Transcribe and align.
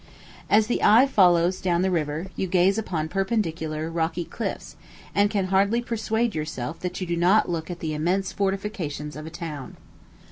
As 0.49 0.65
the 0.65 0.81
eye 0.81 1.05
follows 1.05 1.61
down 1.61 1.83
the 1.83 1.91
river, 1.91 2.25
you 2.35 2.47
gaze 2.47 2.79
on 2.79 3.07
perpendicular, 3.07 3.87
rocky 3.91 4.25
cliffs, 4.25 4.75
and 5.13 5.29
can 5.29 5.49
hardly 5.53 5.79
persuade 5.79 6.33
yourself 6.33 6.79
that 6.79 6.99
you 7.01 7.05
do 7.05 7.15
not 7.15 7.49
look 7.49 7.69
at 7.69 7.81
the 7.81 7.93
immense 7.93 8.31
fortifications 8.33 9.15
of 9.15 9.27
a 9.27 9.29
town. 9.29 9.77